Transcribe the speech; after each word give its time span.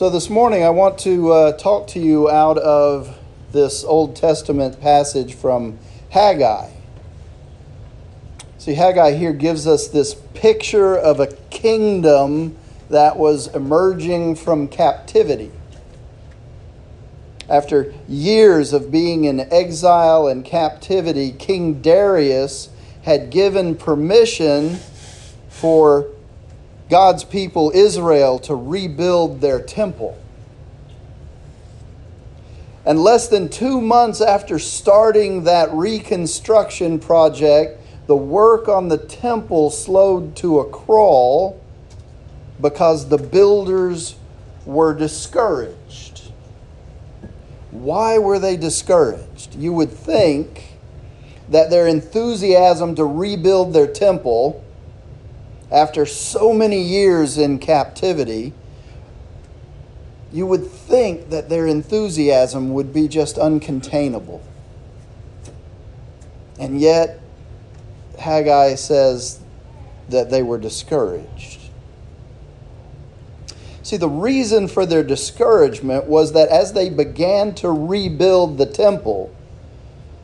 So, 0.00 0.08
this 0.08 0.30
morning 0.30 0.64
I 0.64 0.70
want 0.70 0.96
to 1.00 1.30
uh, 1.30 1.52
talk 1.58 1.86
to 1.88 2.00
you 2.00 2.30
out 2.30 2.56
of 2.56 3.18
this 3.52 3.84
Old 3.84 4.16
Testament 4.16 4.80
passage 4.80 5.34
from 5.34 5.78
Haggai. 6.08 6.70
See, 8.56 8.72
Haggai 8.72 9.12
here 9.12 9.34
gives 9.34 9.66
us 9.66 9.88
this 9.88 10.14
picture 10.32 10.96
of 10.96 11.20
a 11.20 11.26
kingdom 11.50 12.56
that 12.88 13.18
was 13.18 13.54
emerging 13.54 14.36
from 14.36 14.68
captivity. 14.68 15.52
After 17.46 17.92
years 18.08 18.72
of 18.72 18.90
being 18.90 19.24
in 19.24 19.40
exile 19.52 20.28
and 20.28 20.42
captivity, 20.46 21.30
King 21.30 21.82
Darius 21.82 22.70
had 23.02 23.28
given 23.28 23.74
permission 23.76 24.76
for 25.50 26.06
God's 26.90 27.22
people, 27.22 27.70
Israel, 27.72 28.38
to 28.40 28.54
rebuild 28.54 29.40
their 29.40 29.62
temple. 29.62 30.18
And 32.84 32.98
less 32.98 33.28
than 33.28 33.48
two 33.48 33.80
months 33.80 34.20
after 34.20 34.58
starting 34.58 35.44
that 35.44 35.70
reconstruction 35.72 36.98
project, 36.98 37.80
the 38.06 38.16
work 38.16 38.68
on 38.68 38.88
the 38.88 38.98
temple 38.98 39.70
slowed 39.70 40.34
to 40.36 40.58
a 40.58 40.68
crawl 40.68 41.60
because 42.60 43.08
the 43.08 43.18
builders 43.18 44.16
were 44.66 44.92
discouraged. 44.92 46.32
Why 47.70 48.18
were 48.18 48.40
they 48.40 48.56
discouraged? 48.56 49.54
You 49.54 49.72
would 49.74 49.92
think 49.92 50.64
that 51.48 51.70
their 51.70 51.86
enthusiasm 51.86 52.96
to 52.96 53.04
rebuild 53.04 53.72
their 53.72 53.86
temple 53.86 54.64
after 55.70 56.04
so 56.06 56.52
many 56.52 56.80
years 56.80 57.38
in 57.38 57.58
captivity, 57.58 58.52
you 60.32 60.46
would 60.46 60.66
think 60.66 61.30
that 61.30 61.48
their 61.48 61.66
enthusiasm 61.66 62.72
would 62.72 62.92
be 62.92 63.08
just 63.08 63.36
uncontainable. 63.36 64.40
And 66.58 66.80
yet, 66.80 67.20
Haggai 68.18 68.74
says 68.74 69.40
that 70.08 70.30
they 70.30 70.42
were 70.42 70.58
discouraged. 70.58 71.60
See, 73.82 73.96
the 73.96 74.08
reason 74.08 74.68
for 74.68 74.86
their 74.86 75.02
discouragement 75.02 76.04
was 76.04 76.32
that 76.32 76.48
as 76.48 76.74
they 76.74 76.90
began 76.90 77.54
to 77.56 77.70
rebuild 77.70 78.58
the 78.58 78.66
temple, 78.66 79.34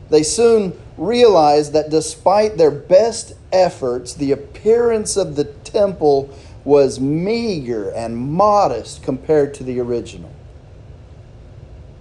they 0.09 0.23
soon 0.23 0.73
realized 0.97 1.73
that 1.73 1.89
despite 1.89 2.57
their 2.57 2.71
best 2.71 3.33
efforts, 3.51 4.13
the 4.13 4.31
appearance 4.31 5.17
of 5.17 5.35
the 5.35 5.43
temple 5.43 6.33
was 6.63 6.99
meager 6.99 7.89
and 7.89 8.17
modest 8.17 9.03
compared 9.03 9.53
to 9.53 9.63
the 9.63 9.79
original. 9.79 10.31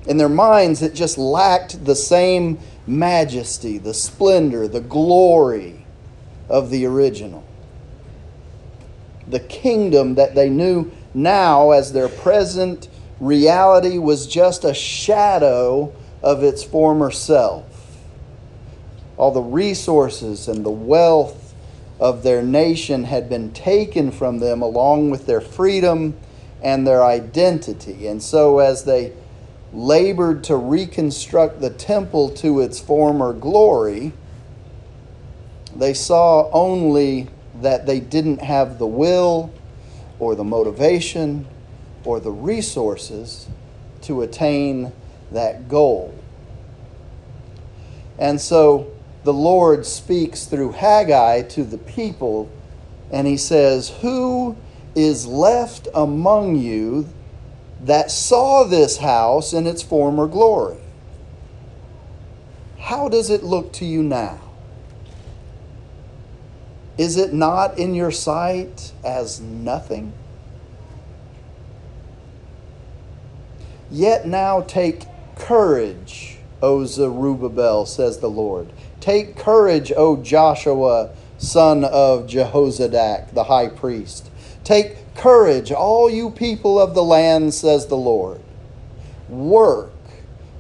In 0.07 0.19
their 0.19 0.29
minds, 0.29 0.83
it 0.83 0.95
just 0.95 1.19
lacked 1.19 1.85
the 1.85 1.97
same 1.97 2.59
majesty, 2.87 3.79
the 3.79 3.95
splendor, 3.95 4.69
the 4.69 4.81
glory 4.81 5.85
of 6.49 6.71
the 6.71 6.87
original. 6.87 7.45
The 9.27 9.41
kingdom 9.41 10.15
that 10.15 10.37
they 10.37 10.49
knew 10.49 10.93
now 11.13 11.73
as 11.73 11.93
their 11.93 12.09
present 12.09 12.89
reality 13.19 13.99
was 13.99 14.29
just 14.29 14.65
a 14.65 14.75
shadow 14.75 15.93
of 16.23 16.45
its 16.45 16.63
former 16.63 17.11
self 17.11 17.76
all 19.17 19.31
the 19.31 19.43
resources 19.43 20.49
and 20.49 20.65
the 20.65 20.71
wealth 20.71 21.55
of 21.99 22.23
their 22.23 22.43
nation 22.43 23.05
had 23.05 23.29
been 23.29 23.53
taken 23.53 24.11
from 24.11 24.39
them 24.39 24.61
along 24.61 25.11
with 25.11 25.27
their 25.27 25.41
freedom 25.41 26.15
and 26.63 26.87
their 26.87 27.03
identity. 27.03 28.07
And 28.07 28.23
so, 28.23 28.59
as 28.59 28.85
they 28.85 29.13
labored 29.73 30.45
to 30.45 30.57
reconstruct 30.57 31.61
the 31.61 31.71
temple 31.71 32.31
to 32.31 32.61
its 32.61 32.79
former 32.79 33.33
glory, 33.33 34.13
they 35.75 35.95
saw 35.95 36.51
only 36.51 37.29
that 37.63 37.87
they 37.87 38.01
didn't 38.01 38.43
have 38.43 38.79
the 38.79 38.87
will 38.87 39.53
or 40.19 40.35
the 40.35 40.45
motivation 40.45 41.47
or 42.05 42.21
the 42.21 42.31
resources 42.31 43.49
to 44.03 44.23
attain 44.23 44.93
that 45.33 45.69
goal. 45.69 46.15
And 48.19 48.41
so 48.41 48.96
the 49.27 49.33
Lord 49.33 49.85
speaks 49.85 50.45
through 50.45 50.71
Haggai 50.71 51.43
to 51.49 51.65
the 51.65 51.79
people, 51.79 52.49
and 53.11 53.27
he 53.27 53.37
says, 53.37 53.89
Who 54.01 54.57
is 54.95 55.27
left 55.27 55.89
among 55.93 56.55
you 56.55 57.09
that 57.83 58.13
saw 58.13 58.63
this 58.63 58.99
house 58.99 59.53
in 59.53 59.67
its 59.67 59.83
former 59.83 60.29
glory? 60.29 60.79
How 62.79 63.09
does 63.09 63.29
it 63.29 63.43
look 63.43 63.73
to 63.75 63.85
you 63.85 64.01
now? 64.01 64.41
Is 66.97 67.17
it 67.17 67.33
not 67.35 67.77
in 67.81 67.97
your 67.97 68.13
sight 68.13 68.93
as 69.05 69.41
nothing? 69.41 70.13
Yet 73.91 74.25
now 74.25 74.61
take 74.61 75.03
courage, 75.35 76.36
O 76.63 76.85
Zerubbabel, 76.85 77.87
says 77.87 78.19
the 78.19 78.31
Lord. 78.31 78.73
Take 79.01 79.37
courage, 79.37 79.93
O 79.97 80.17
Joshua, 80.17 81.11
son 81.39 81.85
of 81.85 82.27
Jehozadak, 82.27 83.35
the 83.35 83.45
high 83.45 83.69
priest. 83.69 84.31
Take 84.65 85.15
courage, 85.15 85.71
all 85.71 86.11
you 86.11 86.31
people 86.31 86.81
of 86.81 86.95
the 86.95 87.05
land, 87.05 87.55
says 87.55 87.87
the 87.87 87.97
Lord. 87.97 88.41
Work, 89.29 89.93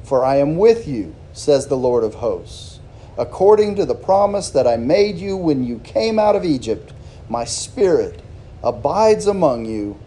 for 0.02 0.24
I 0.24 0.36
am 0.36 0.56
with 0.56 0.86
you, 0.86 1.14
says 1.32 1.66
the 1.66 1.76
Lord 1.76 2.04
of 2.04 2.16
hosts. 2.16 2.80
According 3.18 3.76
to 3.76 3.86
the 3.86 3.94
promise 3.94 4.50
that 4.50 4.66
I 4.66 4.76
made 4.76 5.16
you 5.16 5.36
when 5.36 5.64
you 5.64 5.78
came 5.78 6.18
out 6.18 6.36
of 6.36 6.44
Egypt, 6.44 6.92
my 7.28 7.44
spirit 7.44 8.20
abides 8.62 9.26
among 9.26 9.64
you. 9.64 9.98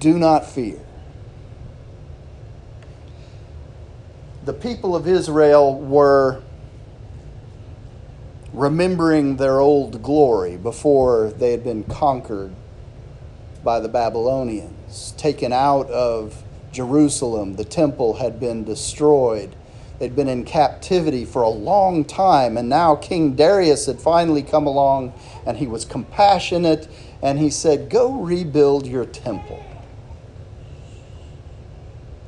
Do 0.00 0.18
not 0.18 0.44
fear. 0.44 0.80
The 4.44 4.52
people 4.52 4.94
of 4.94 5.08
Israel 5.08 5.74
were 5.78 6.42
remembering 8.52 9.36
their 9.36 9.58
old 9.58 10.02
glory 10.02 10.58
before 10.58 11.30
they 11.30 11.50
had 11.50 11.64
been 11.64 11.84
conquered 11.84 12.52
by 13.64 13.80
the 13.80 13.88
Babylonians, 13.88 15.14
taken 15.16 15.50
out 15.50 15.88
of 15.88 16.42
Jerusalem. 16.72 17.56
The 17.56 17.64
temple 17.64 18.14
had 18.14 18.38
been 18.38 18.64
destroyed. 18.64 19.56
They'd 19.98 20.14
been 20.14 20.28
in 20.28 20.44
captivity 20.44 21.24
for 21.24 21.40
a 21.40 21.48
long 21.48 22.04
time, 22.04 22.58
and 22.58 22.68
now 22.68 22.96
King 22.96 23.34
Darius 23.36 23.86
had 23.86 23.98
finally 23.98 24.42
come 24.42 24.66
along 24.66 25.14
and 25.46 25.56
he 25.56 25.66
was 25.66 25.86
compassionate 25.86 26.86
and 27.22 27.38
he 27.38 27.48
said, 27.48 27.88
Go 27.88 28.12
rebuild 28.12 28.86
your 28.86 29.06
temple. 29.06 29.64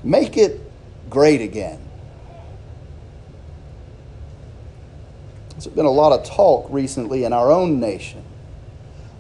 Make 0.02 0.38
it 0.38 0.62
great 1.10 1.42
again. 1.42 1.85
There's 5.56 5.68
been 5.68 5.86
a 5.86 5.90
lot 5.90 6.12
of 6.12 6.26
talk 6.26 6.66
recently 6.68 7.24
in 7.24 7.32
our 7.32 7.50
own 7.50 7.80
nation 7.80 8.22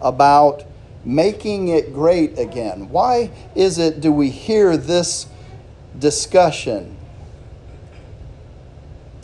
about 0.02 0.64
making 1.02 1.68
it 1.68 1.94
great 1.94 2.38
again. 2.38 2.90
Why 2.90 3.30
is 3.54 3.78
it 3.78 4.02
do 4.02 4.12
we 4.12 4.28
hear 4.28 4.76
this 4.76 5.28
discussion? 5.98 6.94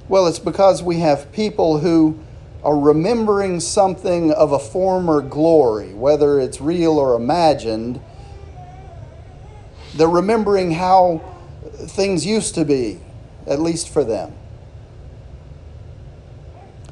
Well, 0.09 0.27
it's 0.27 0.39
because 0.39 0.83
we 0.83 1.01
have 1.01 1.31
people 1.33 1.79
who 1.79 2.19
are 2.65 2.79
remembering 2.79 3.61
something 3.61 4.33
of 4.33 4.53
a 4.53 4.59
former 4.59 5.21
glory, 5.21 5.93
whether 5.93 6.41
it's 6.41 6.63
real 6.63 6.99
or 6.99 7.15
imagined. 7.15 8.01
They're 9.95 10.09
remembering 10.09 10.71
how 10.71 11.21
things 11.75 12.25
used 12.25 12.55
to 12.55 12.65
be, 12.65 13.01
at 13.47 13.61
least 13.61 13.91
for 13.91 14.03
them. 14.03 14.33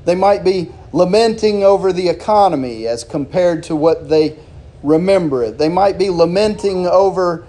They 0.05 0.15
might 0.15 0.45
be 0.45 0.71
lamenting 0.93 1.63
over 1.63 1.93
the 1.93 2.09
economy 2.09 2.87
as 2.87 3.05
compared 3.05 3.63
to 3.65 3.77
what 3.77 4.09
they 4.09 4.39
remember 4.83 5.43
it. 5.43 5.59
They 5.59 5.69
might 5.69 5.99
be 5.99 6.11
lamenting 6.11 6.87
over 6.87 7.47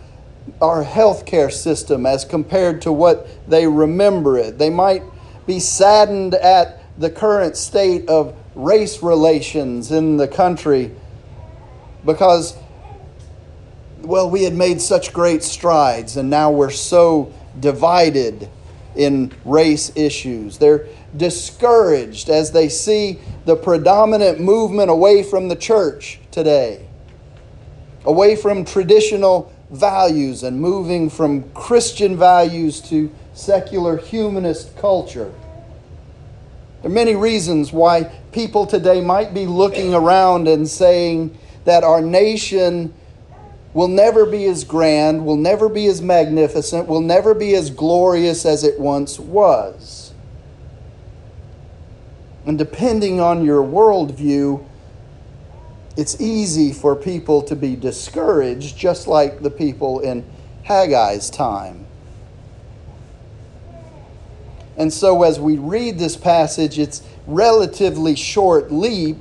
our 0.61 0.83
healthcare 0.83 1.51
system 1.51 2.05
as 2.05 2.25
compared 2.25 2.81
to 2.83 2.91
what 2.91 3.27
they 3.49 3.67
remember 3.67 4.37
it. 4.37 4.57
They 4.57 4.69
might 4.69 5.03
be 5.47 5.59
saddened 5.59 6.35
at 6.35 6.79
the 6.99 7.09
current 7.09 7.57
state 7.57 8.07
of 8.09 8.35
race 8.53 9.01
relations 9.01 9.91
in 9.91 10.17
the 10.17 10.27
country 10.27 10.91
because, 12.05 12.55
well, 14.01 14.29
we 14.29 14.43
had 14.43 14.53
made 14.53 14.81
such 14.81 15.13
great 15.13 15.43
strides 15.43 16.17
and 16.17 16.29
now 16.29 16.51
we're 16.51 16.69
so 16.69 17.33
divided 17.59 18.49
in 18.95 19.31
race 19.45 19.91
issues. 19.95 20.57
They're 20.57 20.85
discouraged 21.15 22.29
as 22.29 22.51
they 22.51 22.69
see 22.69 23.19
the 23.45 23.55
predominant 23.55 24.39
movement 24.39 24.89
away 24.89 25.23
from 25.23 25.47
the 25.47 25.55
church 25.55 26.19
today, 26.31 26.85
away 28.05 28.35
from 28.35 28.63
traditional 28.65 29.51
values 29.69 30.43
and 30.43 30.59
moving 30.59 31.09
from 31.09 31.43
Christian 31.51 32.17
values 32.17 32.81
to 32.81 33.11
secular 33.33 33.97
humanist 33.97 34.75
culture. 34.77 35.31
There 36.81 36.91
are 36.91 36.93
many 36.93 37.15
reasons 37.15 37.71
why 37.71 38.11
people 38.31 38.65
today 38.65 39.01
might 39.01 39.33
be 39.33 39.45
looking 39.45 39.93
around 39.93 40.47
and 40.47 40.67
saying 40.67 41.37
that 41.65 41.83
our 41.83 42.01
nation 42.01 42.93
will 43.73 43.87
never 43.87 44.25
be 44.25 44.45
as 44.45 44.63
grand, 44.63 45.25
will 45.25 45.37
never 45.37 45.69
be 45.69 45.87
as 45.87 46.01
magnificent, 46.01 46.87
will 46.87 47.01
never 47.01 47.33
be 47.33 47.55
as 47.55 47.69
glorious 47.69 48.45
as 48.45 48.63
it 48.63 48.79
once 48.79 49.19
was. 49.19 50.10
And 52.45 52.57
depending 52.57 53.19
on 53.19 53.45
your 53.45 53.63
worldview, 53.63 54.65
it's 55.97 56.19
easy 56.19 56.71
for 56.73 56.95
people 56.95 57.41
to 57.43 57.55
be 57.55 57.75
discouraged, 57.75 58.77
just 58.77 59.07
like 59.07 59.41
the 59.41 59.51
people 59.51 59.99
in 59.99 60.25
Haggai's 60.65 61.29
time. 61.29 61.85
And 64.77 64.91
so, 64.91 65.23
as 65.23 65.39
we 65.39 65.57
read 65.57 65.99
this 65.99 66.15
passage, 66.15 66.79
it's 66.79 67.03
relatively 67.27 68.15
short 68.15 68.71
leap, 68.71 69.17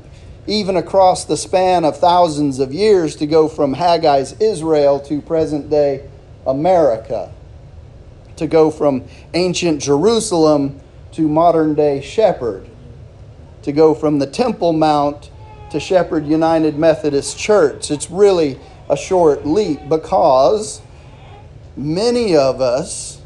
even 0.46 0.76
across 0.76 1.24
the 1.24 1.36
span 1.36 1.84
of 1.84 1.98
thousands 1.98 2.60
of 2.60 2.72
years, 2.72 3.16
to 3.16 3.26
go 3.26 3.48
from 3.48 3.74
Haggai's 3.74 4.32
Israel 4.40 5.00
to 5.00 5.20
present 5.20 5.68
day 5.68 6.08
America, 6.46 7.32
to 8.36 8.46
go 8.46 8.70
from 8.70 9.04
ancient 9.34 9.82
Jerusalem 9.82 10.80
to 11.12 11.28
modern 11.28 11.74
day 11.74 12.00
Shepherd, 12.00 12.69
to 13.62 13.72
go 13.72 13.94
from 13.94 14.18
the 14.18 14.26
Temple 14.26 14.72
Mount 14.72 15.30
to 15.70 15.80
Shepherd 15.80 16.26
United 16.26 16.78
Methodist 16.78 17.38
Church. 17.38 17.90
It's 17.90 18.10
really 18.10 18.58
a 18.88 18.96
short 18.96 19.46
leap 19.46 19.88
because 19.88 20.82
many 21.76 22.36
of 22.36 22.60
us 22.60 23.20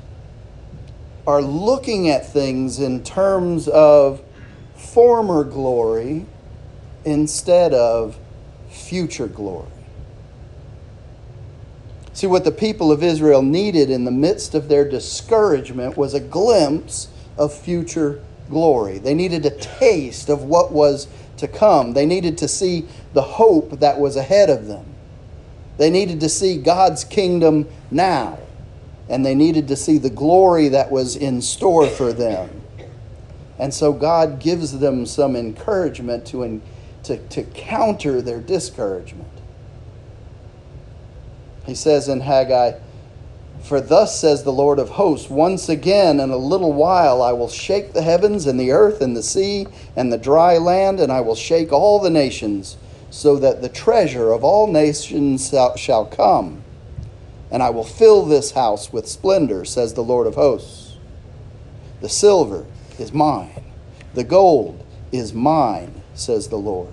are 1.26 1.40
looking 1.40 2.08
at 2.08 2.30
things 2.30 2.80
in 2.80 3.02
terms 3.02 3.66
of 3.68 4.22
former 4.74 5.42
glory 5.42 6.26
instead 7.04 7.72
of 7.72 8.18
future 8.68 9.26
glory. 9.26 9.68
See, 12.12 12.26
what 12.26 12.44
the 12.44 12.52
people 12.52 12.92
of 12.92 13.02
Israel 13.02 13.42
needed 13.42 13.90
in 13.90 14.04
the 14.04 14.10
midst 14.10 14.54
of 14.54 14.68
their 14.68 14.88
discouragement 14.88 15.96
was 15.96 16.14
a 16.14 16.20
glimpse 16.20 17.08
of 17.36 17.52
future 17.52 18.22
glory. 18.48 18.98
They 18.98 19.14
needed 19.14 19.46
a 19.46 19.50
taste 19.50 20.28
of 20.28 20.44
what 20.44 20.72
was 20.72 21.08
to 21.38 21.48
come. 21.48 21.92
They 21.92 22.06
needed 22.06 22.38
to 22.38 22.48
see 22.48 22.86
the 23.12 23.22
hope 23.22 23.80
that 23.80 23.98
was 23.98 24.16
ahead 24.16 24.50
of 24.50 24.66
them. 24.66 24.86
They 25.76 25.90
needed 25.90 26.20
to 26.20 26.28
see 26.28 26.56
God's 26.56 27.04
kingdom 27.04 27.68
now. 27.90 28.38
And 29.08 29.24
they 29.24 29.34
needed 29.34 29.68
to 29.68 29.76
see 29.76 29.98
the 29.98 30.10
glory 30.10 30.68
that 30.68 30.90
was 30.90 31.16
in 31.16 31.42
store 31.42 31.86
for 31.86 32.12
them. 32.12 32.62
And 33.58 33.72
so 33.72 33.92
God 33.92 34.40
gives 34.40 34.78
them 34.78 35.06
some 35.06 35.36
encouragement 35.36 36.26
to, 36.26 36.60
to, 37.04 37.18
to 37.28 37.42
counter 37.42 38.22
their 38.22 38.40
discouragement. 38.40 39.28
He 41.66 41.74
says 41.74 42.08
in 42.08 42.20
Haggai, 42.20 42.78
for 43.64 43.80
thus 43.80 44.20
says 44.20 44.42
the 44.42 44.52
Lord 44.52 44.78
of 44.78 44.90
hosts, 44.90 45.30
once 45.30 45.70
again 45.70 46.20
in 46.20 46.28
a 46.28 46.36
little 46.36 46.74
while 46.74 47.22
I 47.22 47.32
will 47.32 47.48
shake 47.48 47.94
the 47.94 48.02
heavens 48.02 48.46
and 48.46 48.60
the 48.60 48.72
earth 48.72 49.00
and 49.00 49.16
the 49.16 49.22
sea 49.22 49.66
and 49.96 50.12
the 50.12 50.18
dry 50.18 50.58
land, 50.58 51.00
and 51.00 51.10
I 51.10 51.22
will 51.22 51.34
shake 51.34 51.72
all 51.72 51.98
the 51.98 52.10
nations, 52.10 52.76
so 53.08 53.36
that 53.36 53.62
the 53.62 53.70
treasure 53.70 54.32
of 54.32 54.44
all 54.44 54.66
nations 54.66 55.48
shall 55.76 56.04
come. 56.04 56.62
And 57.50 57.62
I 57.62 57.70
will 57.70 57.84
fill 57.84 58.26
this 58.26 58.50
house 58.50 58.92
with 58.92 59.08
splendor, 59.08 59.64
says 59.64 59.94
the 59.94 60.04
Lord 60.04 60.26
of 60.26 60.34
hosts. 60.34 60.98
The 62.02 62.10
silver 62.10 62.66
is 62.98 63.14
mine, 63.14 63.64
the 64.12 64.24
gold 64.24 64.84
is 65.10 65.32
mine, 65.32 66.02
says 66.12 66.48
the 66.48 66.58
Lord. 66.58 66.92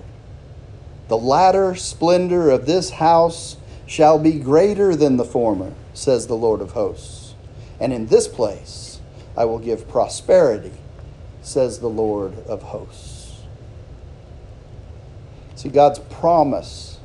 The 1.09 1.17
latter 1.17 1.75
splendor 1.75 2.49
of 2.49 2.65
this 2.65 2.91
house 2.91 3.57
shall 3.85 4.17
be 4.17 4.39
greater 4.39 4.95
than 4.95 5.17
the 5.17 5.25
former 5.25 5.73
says 5.93 6.27
the 6.27 6.35
Lord 6.35 6.61
of 6.61 6.71
hosts. 6.71 7.35
And 7.79 7.93
in 7.93 8.07
this 8.07 8.27
place 8.27 8.99
I 9.35 9.45
will 9.45 9.59
give 9.59 9.87
prosperity, 9.87 10.73
says 11.41 11.79
the 11.79 11.89
Lord 11.89 12.37
of 12.47 12.61
hosts. 12.61 13.41
See, 15.55 15.69
God's 15.69 15.99
promise 15.99 16.99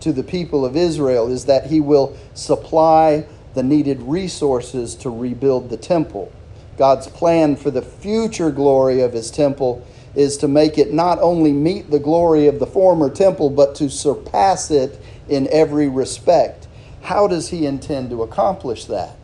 to 0.00 0.12
the 0.12 0.22
people 0.22 0.64
of 0.64 0.76
Israel 0.76 1.30
is 1.30 1.46
that 1.46 1.66
He 1.66 1.80
will 1.80 2.16
supply 2.34 3.26
the 3.54 3.62
needed 3.62 4.00
resources 4.02 4.94
to 4.96 5.10
rebuild 5.10 5.70
the 5.70 5.76
temple. 5.76 6.32
God's 6.76 7.08
plan 7.08 7.56
for 7.56 7.70
the 7.70 7.82
future 7.82 8.50
glory 8.50 9.00
of 9.00 9.12
His 9.12 9.30
temple 9.30 9.86
is 10.14 10.36
to 10.38 10.48
make 10.48 10.78
it 10.78 10.92
not 10.92 11.18
only 11.20 11.52
meet 11.52 11.90
the 11.90 11.98
glory 11.98 12.46
of 12.46 12.58
the 12.58 12.66
former 12.66 13.10
temple, 13.10 13.50
but 13.50 13.74
to 13.76 13.88
surpass 13.88 14.70
it 14.70 14.98
in 15.28 15.48
every 15.50 15.88
respect. 15.88 16.59
How 17.02 17.26
does 17.26 17.48
he 17.48 17.66
intend 17.66 18.10
to 18.10 18.22
accomplish 18.22 18.84
that? 18.86 19.16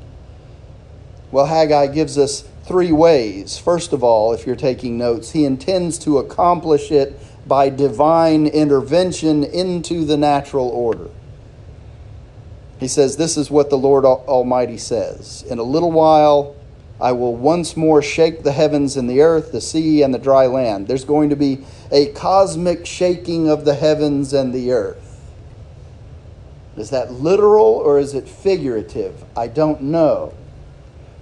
Well, 1.31 1.47
Haggai 1.47 1.89
gives 1.89 2.19
us 2.19 2.49
three 2.65 2.93
ways. 2.93 3.59
First 3.59 3.93
of 3.93 4.03
all, 4.03 4.33
if 4.33 4.47
you're 4.47 4.57
taking 4.57 4.99
notes, 4.99 5.33
he 5.33 5.45
intends 5.45 5.99
to 5.99 6.19
accomplish 6.19 6.91
it 6.91 7.19
by 7.47 7.69
divine 7.69 8.47
intervention 8.47 9.45
into 9.45 10.05
the 10.05 10.17
natural 10.17 10.69
order. 10.69 11.09
He 12.79 12.89
says, 12.89 13.17
This 13.17 13.37
is 13.37 13.51
what 13.51 13.71
the 13.71 13.79
Lord 13.79 14.05
Almighty 14.05 14.79
says 14.79 15.45
In 15.49 15.59
a 15.59 15.63
little 15.63 15.93
while, 15.93 16.57
I 17.01 17.13
will 17.13 17.35
once 17.35 17.77
more 17.77 18.01
shake 18.01 18.43
the 18.43 18.53
heavens 18.53 18.97
and 18.97 19.09
the 19.09 19.21
earth, 19.21 19.53
the 19.53 19.61
sea 19.61 20.03
and 20.03 20.15
the 20.15 20.19
dry 20.19 20.47
land. 20.47 20.89
There's 20.89 21.05
going 21.05 21.31
to 21.31 21.37
be 21.37 21.65
a 21.93 22.07
cosmic 22.13 22.87
shaking 22.87 23.51
of 23.51 23.65
the 23.65 23.75
heavens 23.75 24.33
and 24.33 24.53
the 24.53 24.73
earth. 24.73 25.06
Is 26.77 26.91
that 26.91 27.13
literal 27.13 27.65
or 27.65 27.99
is 27.99 28.15
it 28.15 28.29
figurative? 28.29 29.25
I 29.37 29.47
don't 29.49 29.83
know. 29.83 30.35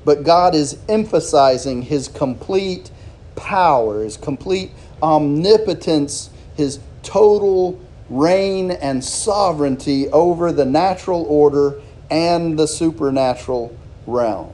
But 0.05 0.25
God 0.25 0.55
is 0.55 0.79
emphasizing 0.89 1.83
his 1.83 2.09
complete 2.09 2.91
power, 3.37 4.03
his 4.03 4.17
complete 4.17 4.73
omnipotence, 5.03 6.31
his 6.57 6.81
total 7.03 7.81
reign 8.11 8.71
and 8.71 9.05
sovereignty 9.05 10.09
over 10.09 10.53
the 10.53 10.65
natural 10.65 11.25
order 11.25 11.81
and 12.11 12.59
the 12.59 12.67
supernatural 12.67 13.77
realm. 14.07 14.53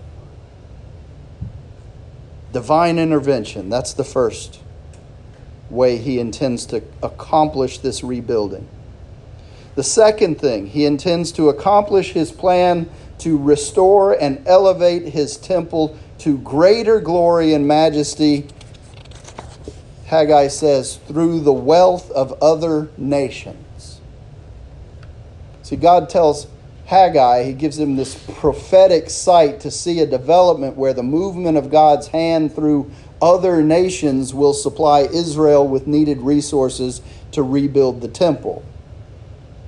Divine 2.53 2.99
intervention, 2.99 3.69
that's 3.69 3.93
the 3.93 4.05
first 4.05 4.61
way 5.69 5.99
he 5.99 6.19
intends 6.19 6.67
to 6.67 6.83
accomplish 7.03 7.79
this 7.79 8.03
rebuilding. 8.03 8.67
The 9.81 9.85
second 9.85 10.39
thing, 10.39 10.67
he 10.67 10.85
intends 10.85 11.33
to 11.33 11.49
accomplish 11.49 12.13
his 12.13 12.31
plan 12.31 12.87
to 13.17 13.39
restore 13.39 14.13
and 14.13 14.47
elevate 14.47 15.05
his 15.05 15.39
temple 15.39 15.99
to 16.19 16.37
greater 16.37 17.01
glory 17.01 17.55
and 17.55 17.67
majesty. 17.67 18.47
Haggai 20.05 20.49
says, 20.49 20.97
through 20.97 21.41
the 21.41 21.55
wealth 21.55 22.11
of 22.11 22.43
other 22.43 22.91
nations. 22.99 24.03
See, 25.63 25.77
God 25.77 26.11
tells 26.11 26.47
Haggai, 26.85 27.45
he 27.45 27.55
gives 27.55 27.79
him 27.79 27.97
this 27.97 28.23
prophetic 28.35 29.09
sight 29.09 29.61
to 29.61 29.71
see 29.71 30.01
a 30.01 30.07
development 30.07 30.77
where 30.77 30.93
the 30.93 31.03
movement 31.03 31.57
of 31.57 31.71
God's 31.71 32.09
hand 32.09 32.55
through 32.55 32.91
other 33.23 33.63
nations 33.63 34.35
will 34.35 34.53
supply 34.53 35.09
Israel 35.11 35.67
with 35.67 35.87
needed 35.87 36.19
resources 36.19 37.01
to 37.33 37.43
rebuild 37.43 38.03
the 38.03 38.09
temple. 38.09 38.63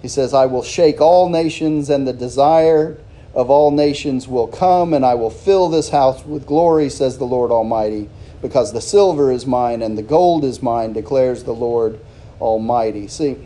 He 0.03 0.09
says, 0.09 0.35
I 0.35 0.47
will 0.47 0.65
shake 0.65 1.01
all 1.01 1.29
nations, 1.29 1.89
and 1.89 2.07
the 2.07 2.13
desire 2.13 2.99
of 3.35 3.49
all 3.51 3.71
nations 3.71 4.27
will 4.27 4.49
come, 4.49 4.93
and 4.93 5.07
I 5.07 5.15
will 5.15 5.31
fill 5.31 5.69
this 5.69 5.91
house 5.91 6.27
with 6.27 6.45
glory, 6.45 6.91
says 6.91 7.19
the 7.19 7.25
Lord 7.25 7.53
Almighty, 7.53 8.11
because 8.43 8.73
the 8.73 8.81
silver 8.81 9.31
is 9.31 9.47
mine 9.47 9.81
and 9.81 9.97
the 9.97 10.03
gold 10.03 10.45
is 10.45 10.61
mine, 10.61 10.93
declares 10.93 11.45
the 11.45 11.55
Lord 11.55 12.01
Almighty. 12.41 13.07
See, 13.07 13.37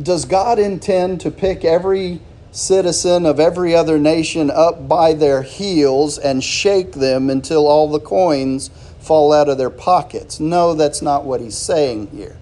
does 0.00 0.24
God 0.24 0.60
intend 0.60 1.20
to 1.22 1.30
pick 1.32 1.64
every 1.64 2.20
citizen 2.52 3.26
of 3.26 3.40
every 3.40 3.74
other 3.74 3.98
nation 3.98 4.50
up 4.50 4.88
by 4.88 5.12
their 5.12 5.42
heels 5.42 6.16
and 6.18 6.42
shake 6.42 6.92
them 6.92 7.28
until 7.28 7.66
all 7.66 7.90
the 7.90 8.00
coins 8.00 8.70
fall 9.00 9.32
out 9.32 9.48
of 9.48 9.58
their 9.58 9.70
pockets? 9.70 10.38
No, 10.38 10.74
that's 10.74 11.02
not 11.02 11.24
what 11.24 11.40
he's 11.40 11.58
saying 11.58 12.06
here 12.08 12.36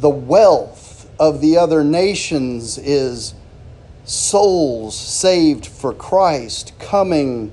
the 0.00 0.08
wealth 0.08 1.10
of 1.18 1.40
the 1.40 1.58
other 1.58 1.82
nations 1.82 2.78
is 2.78 3.34
souls 4.04 4.96
saved 4.96 5.66
for 5.66 5.92
Christ 5.92 6.72
coming 6.78 7.52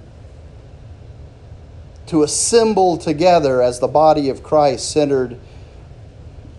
to 2.05 2.21
assemble 2.21 2.97
together 2.97 3.63
as 3.63 3.79
the 3.79 3.87
body 3.87 4.29
of 4.29 4.43
Christ 4.43 4.91
centered 4.91 5.39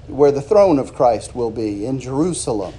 where 0.09 0.33
the 0.33 0.43
throne 0.43 0.81
of 0.81 0.93
Christ 0.93 1.37
will 1.37 1.53
be 1.53 1.87
in 1.87 2.01
Jerusalem. 2.01 2.75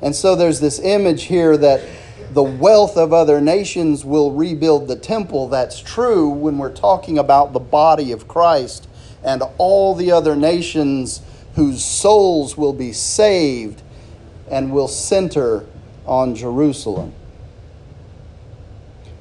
And 0.00 0.14
so 0.14 0.36
there's 0.36 0.60
this 0.60 0.78
image 0.78 1.24
here 1.24 1.56
that 1.56 1.84
the 2.30 2.42
wealth 2.42 2.96
of 2.96 3.12
other 3.12 3.40
nations 3.40 4.04
will 4.04 4.30
rebuild 4.30 4.86
the 4.86 4.96
temple. 4.96 5.48
That's 5.48 5.80
true 5.80 6.28
when 6.28 6.56
we're 6.56 6.74
talking 6.74 7.18
about 7.18 7.52
the 7.52 7.58
body 7.58 8.12
of 8.12 8.28
Christ 8.28 8.86
and 9.22 9.42
all 9.58 9.94
the 9.94 10.12
other 10.12 10.36
nations 10.36 11.20
whose 11.54 11.84
souls 11.84 12.56
will 12.56 12.72
be 12.72 12.92
saved 12.92 13.82
and 14.50 14.72
will 14.72 14.88
center 14.88 15.66
on 16.06 16.34
Jerusalem. 16.34 17.12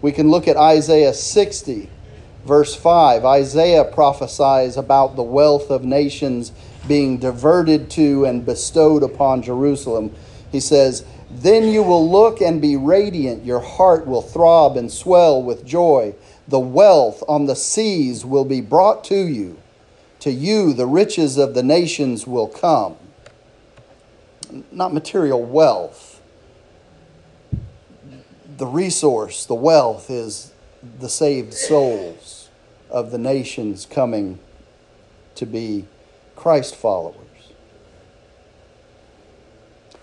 We 0.02 0.12
can 0.12 0.30
look 0.30 0.48
at 0.48 0.56
Isaiah 0.56 1.14
60, 1.14 1.90
verse 2.46 2.76
5. 2.76 3.26
Isaiah 3.26 3.84
prophesies 3.84 4.78
about 4.78 5.16
the 5.16 5.24
wealth 5.24 5.70
of 5.72 5.84
nations 5.84 6.52
being 6.88 7.18
diverted 7.18 7.90
to 7.92 8.26
and 8.26 8.46
bestowed 8.46 9.04
upon 9.04 9.42
Jerusalem. 9.42 10.14
He 10.52 10.60
says, 10.60 11.06
Then 11.30 11.68
you 11.68 11.84
will 11.84 12.10
look 12.10 12.40
and 12.42 12.62
be 12.62 12.78
radiant, 12.78 13.44
your 13.44 13.60
heart 13.60 14.06
will 14.08 14.22
throb 14.22 14.78
and 14.78 14.92
swell 14.92 15.42
with 15.42 15.66
joy. 15.66 16.14
The 16.48 16.60
wealth 16.60 17.24
on 17.28 17.46
the 17.48 17.56
seas 17.56 18.24
will 18.24 18.46
be 18.46 18.62
brought 18.62 19.04
to 19.06 19.28
you. 19.28 19.58
To 20.28 20.34
you, 20.34 20.74
the 20.74 20.88
riches 20.88 21.38
of 21.38 21.54
the 21.54 21.64
nations 21.64 22.28
will 22.28 22.50
come. 22.50 22.98
Not 24.74 24.94
material 24.94 25.42
wealth. 25.42 26.22
The 28.58 28.66
resource, 28.66 29.46
the 29.46 29.56
wealth, 29.56 30.10
is 30.10 30.52
the 31.00 31.08
saved 31.08 31.54
souls 31.54 32.50
of 32.90 33.12
the 33.12 33.18
nations 33.18 33.86
coming 33.86 34.40
to 35.36 35.46
be 35.46 35.86
Christ 36.36 36.76
followers. 36.76 37.16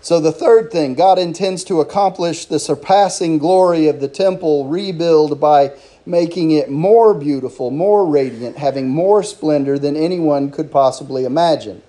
So, 0.01 0.19
the 0.19 0.31
third 0.31 0.71
thing, 0.71 0.95
God 0.95 1.19
intends 1.19 1.63
to 1.65 1.81
accomplish 1.81 2.45
the 2.45 2.57
surpassing 2.57 3.37
glory 3.37 3.87
of 3.87 3.99
the 3.99 4.07
temple 4.07 4.65
rebuild 4.65 5.39
by 5.39 5.73
making 6.05 6.51
it 6.51 6.69
more 6.69 7.13
beautiful, 7.13 7.71
more 7.71 8.05
radiant, 8.05 8.57
having 8.57 8.89
more 8.89 9.23
splendor 9.23 9.79
than 9.79 9.95
anyone 9.95 10.51
could 10.51 10.71
possibly 10.71 11.25
imagine. 11.25 11.81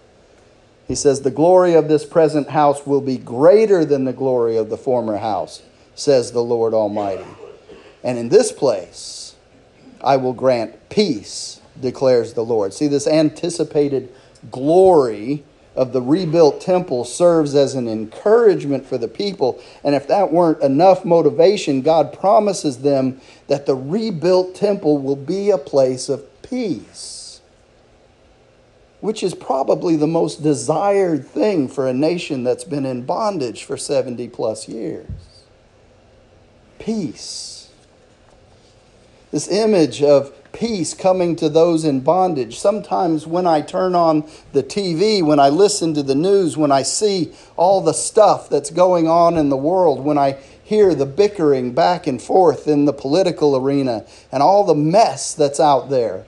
He 0.89 0.95
says, 0.95 1.21
The 1.21 1.31
glory 1.31 1.75
of 1.75 1.89
this 1.89 2.05
present 2.05 2.51
house 2.51 2.87
will 2.87 3.01
be 3.01 3.19
greater 3.19 3.85
than 3.85 4.05
the 4.05 4.13
glory 4.13 4.57
of 4.57 4.71
the 4.71 4.79
former 4.79 5.19
house, 5.19 5.63
says 5.95 6.33
the 6.33 6.43
Lord 6.43 6.73
Almighty. 6.73 7.27
And 8.03 8.19
in 8.19 8.29
this 8.29 8.53
place 8.53 9.35
I 10.01 10.17
will 10.17 10.33
grant 10.33 10.89
peace, 10.89 11.61
declares 11.81 12.35
the 12.35 12.45
Lord. 12.45 12.73
See, 12.73 12.87
this 12.87 13.07
anticipated 13.07 14.13
glory 14.51 15.45
of 15.77 15.93
the 15.93 16.01
rebuilt 16.01 16.61
temple 16.61 17.05
serves 17.05 17.55
as 17.55 17.75
an 17.75 17.89
encouragement 17.89 18.87
for 18.87 18.99
the 18.99 19.09
people. 19.09 19.63
And 19.85 19.95
if 19.95 20.09
that 20.09 20.33
weren't 20.33 20.63
enough 20.63 21.05
motivation, 21.05 21.83
God 21.83 22.13
promises 22.13 22.79
them 22.79 23.21
that 23.49 23.67
the 23.67 23.75
rebuilt 23.75 24.55
temple 24.55 24.99
will 24.99 25.17
be 25.17 25.51
a 25.51 25.59
place 25.59 26.09
of 26.09 26.25
peace, 26.43 27.41
which 29.01 29.23
is 29.23 29.35
probably 29.35 29.97
the 29.97 30.07
most 30.07 30.43
desired 30.43 31.27
thing 31.27 31.69
for 31.69 31.87
a 31.87 31.93
nation 31.93 32.43
that's 32.43 32.65
been 32.65 32.87
in 32.87 33.05
bondage 33.05 33.65
for 33.65 33.77
70 33.77 34.29
plus 34.29 34.69
years. 34.69 35.11
Peace. 36.79 37.69
This 39.31 39.49
image 39.49 40.03
of 40.03 40.33
peace 40.57 40.95
coming 40.95 41.37
to 41.37 41.49
those 41.49 41.85
in 41.85 42.01
bondage. 42.01 42.59
Sometimes 42.59 43.27
when 43.27 43.47
I 43.47 43.61
turn 43.61 43.95
on 43.95 44.29
the 44.53 44.63
TV, 44.63 45.23
when 45.23 45.39
I 45.39 45.51
listen 45.51 45.93
to 45.95 46.03
the 46.03 46.15
news, 46.15 46.57
when 46.57 46.73
I 46.73 46.83
see 46.83 47.33
all 47.57 47.83
the 47.83 47.93
stuff 47.93 48.49
that's 48.49 48.71
going 48.71 49.07
on 49.07 49.37
in 49.37 49.51
the 49.51 49.57
world, 49.57 50.03
when 50.03 50.17
I 50.17 50.39
hear 50.65 50.95
the 50.95 51.07
bickering 51.07 51.75
back 51.75 52.07
and 52.07 52.21
forth 52.21 52.67
in 52.67 52.87
the 52.87 52.93
political 52.93 53.55
arena 53.55 54.07
and 54.33 54.43
all 54.43 54.65
the 54.65 54.75
mess 54.75 55.35
that's 55.35 55.61
out 55.61 55.91
there, 55.91 56.27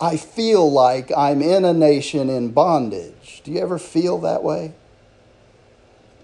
I 0.00 0.16
feel 0.16 0.70
like 0.70 1.10
I'm 1.16 1.42
in 1.42 1.64
a 1.64 1.74
nation 1.74 2.30
in 2.30 2.52
bondage. 2.52 3.42
Do 3.44 3.50
you 3.50 3.60
ever 3.60 3.78
feel 3.78 4.18
that 4.18 4.44
way? 4.44 4.74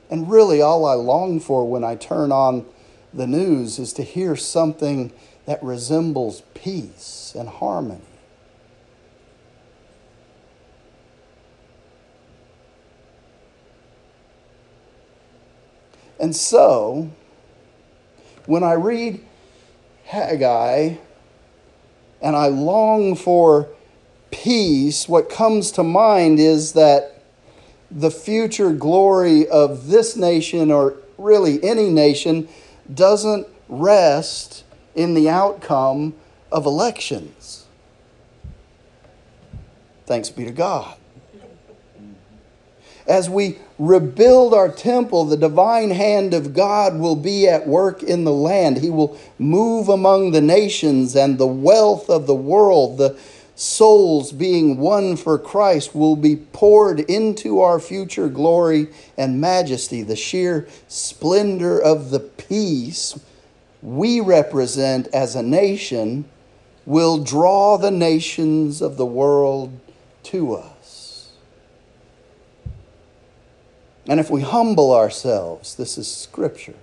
And 0.08 0.30
really, 0.30 0.62
all 0.62 0.84
I 0.84 0.94
long 0.94 1.40
for 1.40 1.68
when 1.68 1.84
I 1.84 1.96
turn 1.96 2.30
on 2.32 2.66
the 3.12 3.26
news 3.26 3.78
is 3.78 3.92
to 3.94 4.02
hear 4.02 4.36
something 4.36 5.12
that 5.50 5.60
resembles 5.64 6.42
peace 6.54 7.34
and 7.36 7.48
harmony. 7.48 8.00
And 16.20 16.36
so, 16.36 17.10
when 18.46 18.62
I 18.62 18.74
read 18.74 19.24
Haggai 20.04 20.94
and 22.22 22.36
I 22.36 22.46
long 22.46 23.16
for 23.16 23.70
peace, 24.30 25.08
what 25.08 25.28
comes 25.28 25.72
to 25.72 25.82
mind 25.82 26.38
is 26.38 26.74
that 26.74 27.24
the 27.90 28.12
future 28.12 28.70
glory 28.72 29.48
of 29.48 29.88
this 29.88 30.16
nation, 30.16 30.70
or 30.70 30.94
really 31.18 31.60
any 31.64 31.90
nation, 31.90 32.48
doesn't 32.94 33.48
rest 33.68 34.62
in 34.94 35.14
the 35.14 35.28
outcome 35.28 36.14
of 36.50 36.66
elections. 36.66 37.66
Thanks 40.06 40.30
be 40.30 40.44
to 40.44 40.50
God. 40.50 40.96
As 43.06 43.30
we 43.30 43.58
rebuild 43.78 44.54
our 44.54 44.68
temple, 44.68 45.24
the 45.24 45.36
divine 45.36 45.90
hand 45.90 46.34
of 46.34 46.52
God 46.52 46.98
will 46.98 47.16
be 47.16 47.48
at 47.48 47.66
work 47.66 48.02
in 48.02 48.24
the 48.24 48.32
land. 48.32 48.78
He 48.78 48.90
will 48.90 49.18
move 49.38 49.88
among 49.88 50.30
the 50.30 50.40
nations, 50.40 51.16
and 51.16 51.38
the 51.38 51.46
wealth 51.46 52.08
of 52.08 52.26
the 52.26 52.34
world, 52.34 52.98
the 52.98 53.18
souls 53.56 54.32
being 54.32 54.78
won 54.78 55.16
for 55.16 55.38
Christ, 55.38 55.94
will 55.94 56.16
be 56.16 56.36
poured 56.36 57.00
into 57.00 57.60
our 57.60 57.80
future 57.80 58.28
glory 58.28 58.88
and 59.16 59.40
majesty. 59.40 60.02
The 60.02 60.16
sheer 60.16 60.68
splendor 60.86 61.80
of 61.80 62.10
the 62.10 62.20
peace 62.20 63.18
we 63.82 64.20
represent 64.20 65.08
as 65.08 65.34
a 65.34 65.42
nation 65.42 66.24
will 66.86 67.18
draw 67.22 67.76
the 67.76 67.90
nations 67.90 68.82
of 68.82 68.96
the 68.96 69.06
world 69.06 69.78
to 70.24 70.54
us. 70.54 71.30
And 74.06 74.18
if 74.18 74.30
we 74.30 74.40
humble 74.40 74.92
ourselves, 74.92 75.74
this 75.76 75.96
is 75.96 76.12
scripture. 76.12 76.74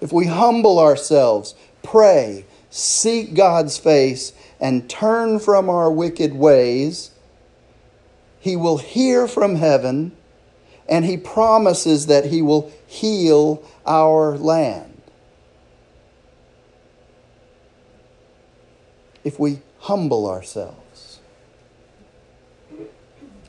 If 0.00 0.12
we 0.12 0.26
humble 0.26 0.78
ourselves, 0.78 1.54
pray, 1.82 2.44
seek 2.70 3.34
God's 3.34 3.78
face, 3.78 4.32
and 4.60 4.88
turn 4.90 5.38
from 5.38 5.70
our 5.70 5.90
wicked 5.90 6.34
ways, 6.34 7.12
He 8.38 8.56
will 8.56 8.78
hear 8.78 9.26
from 9.26 9.56
heaven 9.56 10.12
and 10.88 11.04
He 11.04 11.16
promises 11.16 12.06
that 12.06 12.26
He 12.26 12.42
will 12.42 12.70
heal 12.86 13.62
our 13.86 14.36
land. 14.36 14.95
If 19.26 19.40
we 19.40 19.58
humble 19.80 20.30
ourselves. 20.30 21.18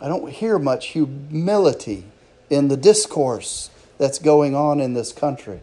I 0.01 0.07
don't 0.07 0.31
hear 0.31 0.57
much 0.57 0.87
humility 0.87 2.05
in 2.49 2.67
the 2.67 2.75
discourse 2.75 3.69
that's 3.99 4.17
going 4.17 4.55
on 4.55 4.81
in 4.81 4.95
this 4.95 5.13
country. 5.13 5.59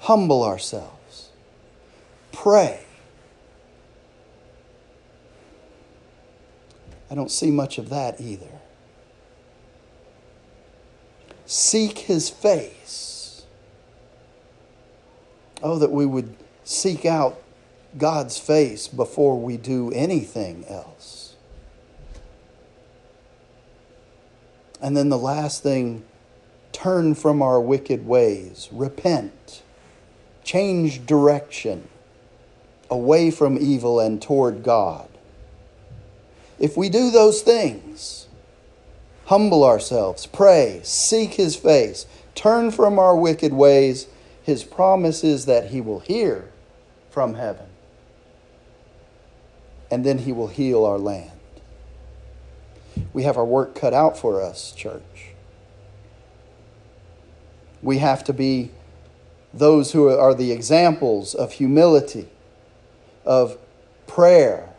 Humble 0.00 0.44
ourselves. 0.44 1.30
Pray. 2.32 2.84
I 7.10 7.14
don't 7.14 7.30
see 7.30 7.50
much 7.50 7.78
of 7.78 7.88
that 7.88 8.20
either. 8.20 8.60
Seek 11.46 12.00
his 12.00 12.28
face. 12.28 13.46
Oh, 15.62 15.78
that 15.78 15.90
we 15.90 16.04
would 16.04 16.36
seek 16.62 17.06
out 17.06 17.42
God's 17.98 18.38
face 18.38 18.88
before 18.88 19.38
we 19.38 19.56
do 19.56 19.90
anything 19.92 20.64
else. 20.68 21.36
And 24.80 24.96
then 24.96 25.10
the 25.10 25.18
last 25.18 25.62
thing 25.62 26.04
turn 26.72 27.14
from 27.14 27.42
our 27.42 27.60
wicked 27.60 28.06
ways, 28.06 28.68
repent, 28.72 29.62
change 30.42 31.06
direction 31.06 31.88
away 32.90 33.30
from 33.30 33.58
evil 33.58 34.00
and 34.00 34.20
toward 34.20 34.62
God. 34.62 35.08
If 36.58 36.76
we 36.76 36.88
do 36.88 37.10
those 37.10 37.42
things, 37.42 38.26
humble 39.26 39.64
ourselves, 39.64 40.26
pray, 40.26 40.80
seek 40.82 41.34
His 41.34 41.56
face, 41.56 42.06
turn 42.34 42.70
from 42.70 42.98
our 42.98 43.16
wicked 43.16 43.52
ways, 43.52 44.06
His 44.42 44.64
promise 44.64 45.22
is 45.22 45.46
that 45.46 45.70
He 45.70 45.80
will 45.80 46.00
hear 46.00 46.50
from 47.10 47.34
heaven 47.34 47.71
and 49.92 50.06
then 50.06 50.16
he 50.16 50.32
will 50.32 50.48
heal 50.48 50.86
our 50.86 50.96
land. 50.96 51.30
we 53.12 53.24
have 53.24 53.36
our 53.36 53.44
work 53.44 53.74
cut 53.74 53.92
out 53.92 54.16
for 54.16 54.40
us, 54.40 54.72
church. 54.72 55.34
We 57.82 57.98
have 57.98 58.24
to 58.24 58.32
be 58.32 58.70
those 59.52 59.92
who 59.92 60.08
are 60.08 60.32
the 60.32 60.50
examples 60.50 61.34
of 61.34 61.52
humility, 61.52 62.28
of 63.26 63.58
prayer, 64.06 64.70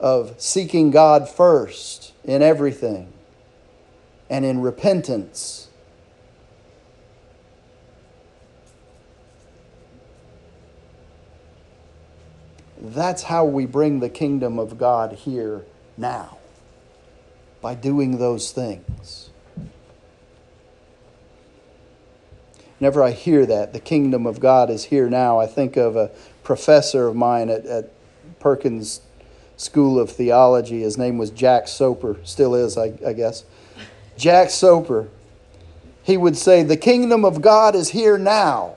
of 0.00 0.34
seeking 0.36 0.90
God 0.90 1.28
first 1.28 2.12
in 2.24 2.42
everything, 2.42 3.12
and 4.28 4.44
in 4.44 4.62
repentance. 4.62 5.65
That's 12.94 13.24
how 13.24 13.44
we 13.44 13.66
bring 13.66 14.00
the 14.00 14.08
kingdom 14.08 14.58
of 14.58 14.78
God 14.78 15.12
here 15.12 15.64
now, 15.96 16.38
by 17.60 17.74
doing 17.74 18.18
those 18.18 18.52
things. 18.52 19.30
Whenever 22.78 23.02
I 23.02 23.10
hear 23.10 23.44
that, 23.46 23.72
the 23.72 23.80
kingdom 23.80 24.26
of 24.26 24.38
God 24.38 24.70
is 24.70 24.84
here 24.84 25.08
now, 25.08 25.40
I 25.40 25.46
think 25.46 25.76
of 25.76 25.96
a 25.96 26.10
professor 26.44 27.08
of 27.08 27.16
mine 27.16 27.48
at, 27.48 27.64
at 27.66 27.90
Perkins 28.38 29.00
School 29.56 29.98
of 29.98 30.10
Theology. 30.10 30.82
His 30.82 30.96
name 30.96 31.18
was 31.18 31.30
Jack 31.30 31.68
Soper, 31.68 32.18
still 32.22 32.54
is, 32.54 32.76
I, 32.76 32.92
I 33.04 33.14
guess. 33.14 33.44
Jack 34.16 34.50
Soper, 34.50 35.08
he 36.02 36.16
would 36.16 36.36
say, 36.36 36.62
The 36.62 36.76
kingdom 36.76 37.24
of 37.24 37.40
God 37.40 37.74
is 37.74 37.90
here 37.90 38.18
now. 38.18 38.76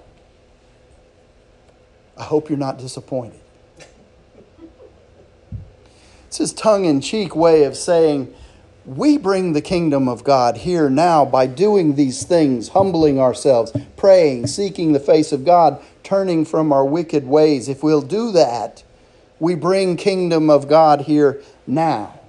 I 2.17 2.23
hope 2.23 2.49
you're 2.49 2.57
not 2.57 2.79
disappointed. 2.79 3.38
It's 6.29 6.37
his 6.37 6.53
tongue 6.53 6.85
in 6.85 7.01
cheek 7.01 7.35
way 7.35 7.63
of 7.63 7.75
saying, 7.75 8.31
we 8.85 9.17
bring 9.17 9.53
the 9.53 9.63
kingdom 9.63 10.07
of 10.07 10.23
God 10.23 10.57
here 10.57 10.87
now 10.87 11.25
by 11.25 11.47
doing 11.47 11.95
these 11.95 12.23
things, 12.23 12.69
humbling 12.69 13.19
ourselves, 13.19 13.75
praying, 13.97 14.45
seeking 14.45 14.93
the 14.93 14.99
face 14.99 15.31
of 15.31 15.43
God, 15.43 15.81
turning 16.03 16.45
from 16.45 16.71
our 16.71 16.85
wicked 16.85 17.25
ways. 17.25 17.67
If 17.67 17.81
we'll 17.81 18.03
do 18.03 18.31
that, 18.33 18.83
we 19.39 19.55
bring 19.55 19.97
kingdom 19.97 20.51
of 20.51 20.67
God 20.67 21.01
here 21.01 21.41
now. 21.65 22.19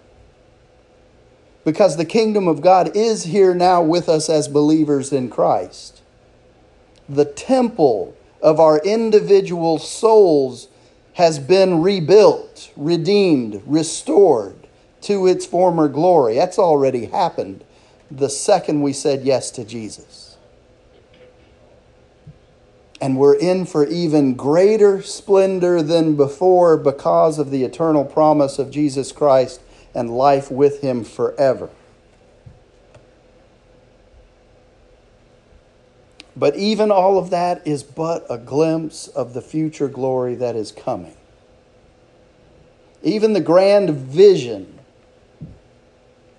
Because 1.62 1.98
the 1.98 2.06
kingdom 2.06 2.48
of 2.48 2.62
God 2.62 2.96
is 2.96 3.24
here 3.24 3.54
now 3.54 3.82
with 3.82 4.08
us 4.08 4.30
as 4.30 4.48
believers 4.48 5.12
in 5.12 5.28
Christ. 5.28 6.00
The 7.06 7.26
temple 7.26 8.16
of 8.40 8.58
our 8.58 8.78
individual 8.78 9.78
souls 9.78 10.68
has 11.20 11.38
been 11.38 11.82
rebuilt, 11.82 12.72
redeemed, 12.76 13.62
restored 13.66 14.56
to 15.02 15.26
its 15.26 15.44
former 15.44 15.86
glory. 15.86 16.34
That's 16.34 16.58
already 16.58 17.04
happened 17.04 17.62
the 18.10 18.30
second 18.30 18.80
we 18.80 18.94
said 18.94 19.22
yes 19.22 19.50
to 19.50 19.64
Jesus. 19.66 20.38
And 23.02 23.18
we're 23.18 23.36
in 23.36 23.66
for 23.66 23.86
even 23.86 24.34
greater 24.34 25.02
splendor 25.02 25.82
than 25.82 26.16
before 26.16 26.78
because 26.78 27.38
of 27.38 27.50
the 27.50 27.64
eternal 27.64 28.06
promise 28.06 28.58
of 28.58 28.70
Jesus 28.70 29.12
Christ 29.12 29.60
and 29.94 30.08
life 30.08 30.50
with 30.50 30.80
Him 30.80 31.04
forever. 31.04 31.68
But 36.40 36.56
even 36.56 36.90
all 36.90 37.18
of 37.18 37.28
that 37.30 37.60
is 37.66 37.82
but 37.82 38.24
a 38.30 38.38
glimpse 38.38 39.08
of 39.08 39.34
the 39.34 39.42
future 39.42 39.88
glory 39.88 40.34
that 40.36 40.56
is 40.56 40.72
coming. 40.72 41.14
Even 43.02 43.34
the 43.34 43.42
grand 43.42 43.90
vision 43.90 44.78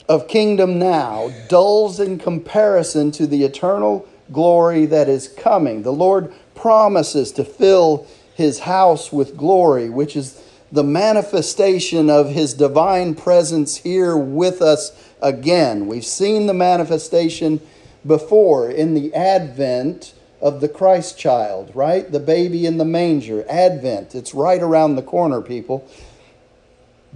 of 0.09 0.27
kingdom 0.27 0.79
now 0.79 1.29
dulls 1.47 1.99
in 1.99 2.17
comparison 2.17 3.11
to 3.11 3.27
the 3.27 3.43
eternal 3.43 4.07
glory 4.33 4.87
that 4.87 5.07
is 5.07 5.27
coming. 5.27 5.83
The 5.83 5.93
Lord 5.93 6.33
promises 6.55 7.31
to 7.33 7.45
fill 7.45 8.07
his 8.33 8.61
house 8.61 9.11
with 9.11 9.37
glory, 9.37 9.87
which 9.87 10.15
is 10.15 10.41
the 10.71 10.83
manifestation 10.83 12.09
of 12.09 12.29
his 12.29 12.55
divine 12.55 13.13
presence 13.13 13.77
here 13.77 14.17
with 14.17 14.63
us 14.63 15.13
again. 15.21 15.85
We've 15.85 16.03
seen 16.03 16.47
the 16.47 16.55
manifestation 16.55 17.61
before 18.05 18.69
in 18.69 18.93
the 18.93 19.13
advent 19.13 20.13
of 20.41 20.59
the 20.59 20.67
Christ 20.67 21.17
child, 21.17 21.71
right? 21.75 22.11
The 22.11 22.19
baby 22.19 22.65
in 22.65 22.77
the 22.77 22.85
manger, 22.85 23.45
Advent. 23.47 24.15
It's 24.15 24.33
right 24.33 24.61
around 24.61 24.95
the 24.95 25.03
corner, 25.03 25.41
people. 25.41 25.87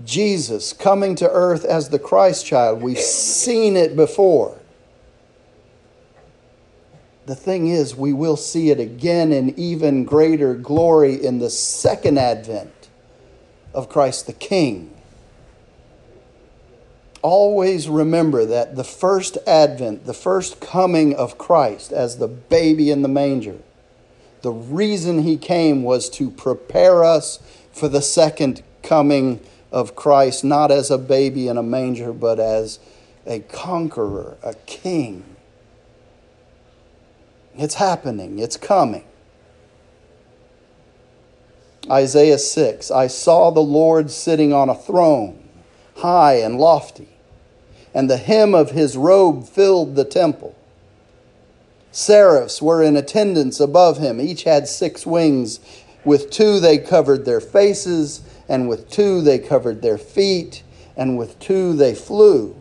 Jesus 0.03 0.73
coming 0.73 1.15
to 1.15 1.29
earth 1.29 1.65
as 1.65 1.89
the 1.89 1.99
Christ 1.99 2.45
child. 2.45 2.81
We've 2.81 2.99
seen 2.99 3.75
it 3.75 3.95
before. 3.95 4.59
The 7.25 7.35
thing 7.35 7.67
is, 7.67 7.95
we 7.95 8.13
will 8.13 8.37
see 8.37 8.69
it 8.69 8.79
again 8.79 9.31
in 9.31 9.57
even 9.57 10.03
greater 10.03 10.53
glory 10.53 11.15
in 11.15 11.39
the 11.39 11.49
second 11.49 12.19
advent 12.19 12.89
of 13.73 13.89
Christ 13.89 14.27
the 14.27 14.33
King. 14.33 14.94
Always 17.27 17.89
remember 17.89 18.45
that 18.45 18.75
the 18.75 18.83
first 18.83 19.39
advent, 19.47 20.05
the 20.05 20.13
first 20.13 20.61
coming 20.61 21.15
of 21.15 21.39
Christ 21.39 21.91
as 21.91 22.19
the 22.19 22.27
baby 22.27 22.91
in 22.91 23.01
the 23.01 23.07
manger, 23.07 23.57
the 24.43 24.51
reason 24.51 25.23
he 25.23 25.35
came 25.35 25.81
was 25.81 26.07
to 26.11 26.29
prepare 26.29 27.03
us 27.03 27.39
for 27.71 27.89
the 27.89 28.03
second 28.03 28.61
coming 28.83 29.39
of 29.71 29.95
Christ, 29.95 30.43
not 30.43 30.69
as 30.69 30.91
a 30.91 30.99
baby 30.99 31.47
in 31.47 31.57
a 31.57 31.63
manger, 31.63 32.13
but 32.13 32.39
as 32.39 32.77
a 33.25 33.39
conqueror, 33.39 34.37
a 34.43 34.53
king. 34.67 35.23
It's 37.55 37.73
happening, 37.73 38.37
it's 38.37 38.55
coming. 38.55 39.03
Isaiah 41.89 42.37
6 42.37 42.91
I 42.91 43.07
saw 43.07 43.49
the 43.49 43.61
Lord 43.61 44.11
sitting 44.11 44.53
on 44.53 44.69
a 44.69 44.75
throne, 44.75 45.43
high 45.95 46.35
and 46.35 46.59
lofty, 46.59 47.13
and 47.95 48.07
the 48.07 48.17
hem 48.17 48.53
of 48.53 48.71
his 48.71 48.95
robe 48.95 49.47
filled 49.47 49.95
the 49.95 50.05
temple. 50.05 50.55
Seraphs 51.91 52.61
were 52.61 52.83
in 52.83 52.95
attendance 52.95 53.59
above 53.59 53.97
him. 53.97 54.21
Each 54.21 54.43
had 54.43 54.67
six 54.67 55.05
wings. 55.07 55.59
With 56.03 56.29
two 56.29 56.59
they 56.59 56.77
covered 56.77 57.25
their 57.25 57.39
faces 57.39 58.21
and 58.47 58.69
with 58.69 58.89
two 58.89 59.21
they 59.21 59.39
covered 59.39 59.81
their 59.81 59.97
feet, 59.97 60.63
and 60.95 61.17
with 61.17 61.39
two 61.39 61.73
they 61.73 61.95
flew. 61.95 62.55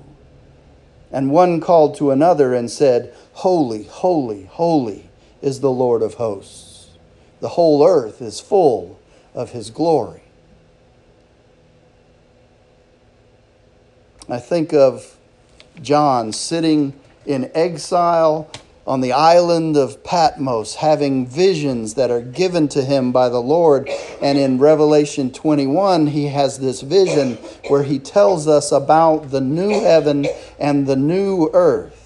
And 1.12 1.31
one 1.31 1.61
called 1.61 1.97
to 1.97 2.11
another 2.11 2.55
and 2.55 2.70
said, 2.70 3.14
Holy, 3.35 3.85
holy, 3.85 4.44
holy 4.44 5.11
is 5.42 5.61
the 5.61 5.70
Lord 5.70 6.03
of 6.03 6.14
hosts. 6.14 6.88
The 7.40 7.51
whole 7.51 7.87
earth 7.87 8.23
is 8.23 8.40
full 8.40 8.99
of 9.35 9.51
his 9.51 9.70
glory. 9.70 10.23
I 14.29 14.38
think 14.38 14.73
of 14.73 15.18
John 15.82 16.32
sitting 16.32 16.94
in 17.26 17.50
exile 17.54 18.50
on 18.87 19.00
the 19.00 19.12
island 19.12 19.76
of 19.76 20.04
Patmos, 20.04 20.74
having 20.76 21.26
visions 21.26 21.94
that 21.94 22.10
are 22.10 22.20
given 22.20 22.68
to 22.68 22.82
him 22.84 23.12
by 23.12 23.28
the 23.28 23.40
Lord. 23.40 23.88
And 24.20 24.37
in 24.37 24.58
Revelation 24.58 25.32
21, 25.32 26.08
he 26.08 26.26
has 26.26 26.58
this 26.58 26.82
vision 26.82 27.37
where 27.68 27.82
he 27.82 27.98
tells 27.98 28.46
us 28.46 28.72
about 28.72 29.30
the 29.30 29.40
new 29.40 29.70
heaven 29.70 30.26
and 30.58 30.87
the 30.87 30.96
new 30.96 31.50
earth. 31.54 32.04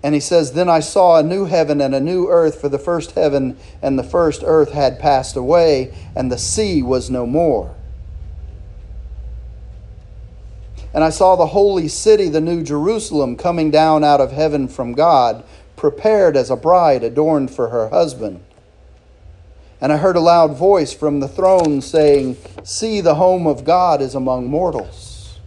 And 0.00 0.14
he 0.14 0.20
says, 0.20 0.52
Then 0.52 0.68
I 0.68 0.78
saw 0.78 1.18
a 1.18 1.24
new 1.24 1.46
heaven 1.46 1.80
and 1.80 1.94
a 1.94 2.00
new 2.00 2.28
earth, 2.28 2.60
for 2.60 2.68
the 2.68 2.78
first 2.78 3.12
heaven 3.12 3.56
and 3.82 3.98
the 3.98 4.04
first 4.04 4.42
earth 4.46 4.70
had 4.70 5.00
passed 5.00 5.34
away, 5.34 5.92
and 6.14 6.30
the 6.30 6.38
sea 6.38 6.82
was 6.82 7.10
no 7.10 7.26
more. 7.26 7.74
And 10.98 11.04
I 11.04 11.10
saw 11.10 11.36
the 11.36 11.46
holy 11.46 11.86
city, 11.86 12.28
the 12.28 12.40
new 12.40 12.64
Jerusalem, 12.64 13.36
coming 13.36 13.70
down 13.70 14.02
out 14.02 14.20
of 14.20 14.32
heaven 14.32 14.66
from 14.66 14.94
God, 14.94 15.44
prepared 15.76 16.36
as 16.36 16.50
a 16.50 16.56
bride 16.56 17.04
adorned 17.04 17.52
for 17.52 17.68
her 17.68 17.90
husband. 17.90 18.40
And 19.80 19.92
I 19.92 19.98
heard 19.98 20.16
a 20.16 20.20
loud 20.20 20.56
voice 20.56 20.92
from 20.92 21.20
the 21.20 21.28
throne 21.28 21.82
saying, 21.82 22.36
See, 22.64 23.00
the 23.00 23.14
home 23.14 23.46
of 23.46 23.64
God 23.64 24.02
is 24.02 24.16
among 24.16 24.48
mortals. 24.48 25.38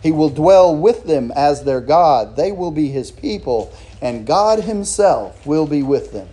He 0.00 0.12
will 0.12 0.30
dwell 0.30 0.76
with 0.76 1.06
them 1.06 1.32
as 1.34 1.64
their 1.64 1.80
God. 1.80 2.36
They 2.36 2.52
will 2.52 2.70
be 2.70 2.86
his 2.86 3.10
people, 3.10 3.72
and 4.00 4.28
God 4.28 4.60
himself 4.60 5.44
will 5.44 5.66
be 5.66 5.82
with 5.82 6.12
them. 6.12 6.28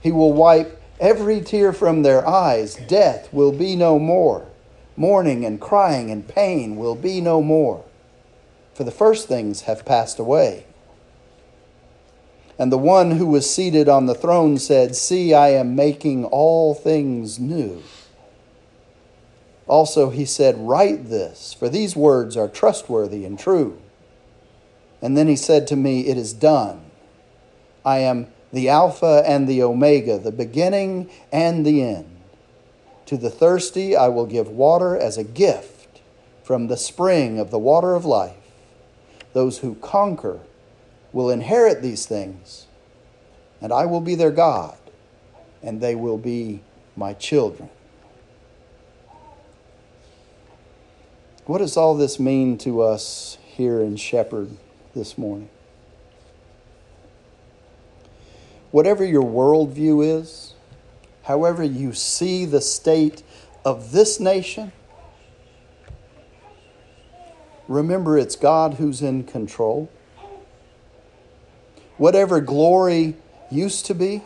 He 0.00 0.12
will 0.12 0.32
wipe 0.32 0.80
every 0.98 1.42
tear 1.42 1.74
from 1.74 2.04
their 2.04 2.26
eyes. 2.26 2.76
Death 2.88 3.30
will 3.34 3.52
be 3.52 3.76
no 3.76 3.98
more 3.98 4.47
mourning 4.98 5.44
and 5.44 5.60
crying 5.60 6.10
and 6.10 6.26
pain 6.26 6.76
will 6.76 6.96
be 6.96 7.20
no 7.20 7.40
more, 7.40 7.84
for 8.74 8.84
the 8.84 8.90
first 8.90 9.28
things 9.28 9.62
have 9.62 9.84
passed 9.84 10.18
away. 10.18 10.66
And 12.58 12.72
the 12.72 12.78
one 12.78 13.12
who 13.12 13.26
was 13.26 13.48
seated 13.48 13.88
on 13.88 14.06
the 14.06 14.14
throne 14.14 14.58
said, 14.58 14.96
See, 14.96 15.32
I 15.32 15.50
am 15.50 15.76
making 15.76 16.24
all 16.24 16.74
things 16.74 17.38
new. 17.38 17.82
Also, 19.68 20.10
he 20.10 20.24
said, 20.24 20.58
Write 20.58 21.08
this, 21.08 21.54
for 21.54 21.68
these 21.68 21.94
words 21.94 22.36
are 22.36 22.48
trustworthy 22.48 23.24
and 23.24 23.38
true. 23.38 23.80
And 25.00 25.16
then 25.16 25.28
he 25.28 25.36
said 25.36 25.68
to 25.68 25.76
me, 25.76 26.08
It 26.08 26.16
is 26.16 26.32
done. 26.32 26.90
I 27.84 27.98
am 27.98 28.26
the 28.52 28.68
Alpha 28.68 29.22
and 29.24 29.46
the 29.46 29.62
Omega, 29.62 30.18
the 30.18 30.32
beginning 30.32 31.08
and 31.30 31.64
the 31.64 31.82
end. 31.84 32.17
To 33.08 33.16
the 33.16 33.30
thirsty, 33.30 33.96
I 33.96 34.08
will 34.08 34.26
give 34.26 34.48
water 34.48 34.94
as 34.94 35.16
a 35.16 35.24
gift 35.24 36.02
from 36.42 36.66
the 36.66 36.76
spring 36.76 37.38
of 37.38 37.50
the 37.50 37.58
water 37.58 37.94
of 37.94 38.04
life. 38.04 38.36
Those 39.32 39.60
who 39.60 39.76
conquer 39.76 40.40
will 41.10 41.30
inherit 41.30 41.80
these 41.80 42.04
things, 42.04 42.66
and 43.62 43.72
I 43.72 43.86
will 43.86 44.02
be 44.02 44.14
their 44.14 44.30
God, 44.30 44.76
and 45.62 45.80
they 45.80 45.94
will 45.94 46.18
be 46.18 46.60
my 46.96 47.14
children. 47.14 47.70
What 51.46 51.58
does 51.58 51.78
all 51.78 51.94
this 51.94 52.20
mean 52.20 52.58
to 52.58 52.82
us 52.82 53.38
here 53.42 53.80
in 53.80 53.96
Shepherd 53.96 54.50
this 54.94 55.16
morning? 55.16 55.48
Whatever 58.70 59.02
your 59.02 59.24
worldview 59.24 60.20
is, 60.20 60.52
however 61.28 61.62
you 61.62 61.92
see 61.92 62.46
the 62.46 62.60
state 62.60 63.22
of 63.62 63.92
this 63.92 64.18
nation, 64.18 64.72
remember 67.68 68.16
it's 68.16 68.34
God 68.34 68.74
who's 68.74 69.02
in 69.02 69.22
control. 69.24 69.90
Whatever 71.98 72.40
glory 72.40 73.14
used 73.50 73.84
to 73.86 73.94
be, 73.94 74.22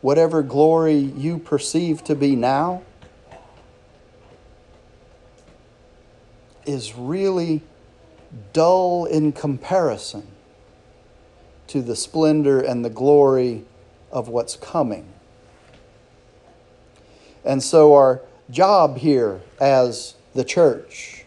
whatever 0.00 0.42
glory 0.42 0.96
you 0.96 1.38
perceive 1.38 2.02
to 2.04 2.14
be 2.14 2.34
now, 2.34 2.80
is 6.64 6.94
really 6.94 7.60
dull 8.54 9.04
in 9.04 9.32
comparison 9.32 10.33
to 11.68 11.82
the 11.82 11.96
splendor 11.96 12.60
and 12.60 12.84
the 12.84 12.90
glory 12.90 13.64
of 14.10 14.28
what's 14.28 14.56
coming. 14.56 15.08
And 17.44 17.62
so, 17.62 17.94
our 17.94 18.22
job 18.50 18.98
here 18.98 19.40
as 19.60 20.14
the 20.34 20.44
church, 20.44 21.24